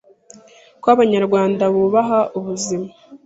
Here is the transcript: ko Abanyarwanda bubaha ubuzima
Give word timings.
ko 0.81 0.87
Abanyarwanda 0.95 1.63
bubaha 1.73 2.19
ubuzima 2.37 2.89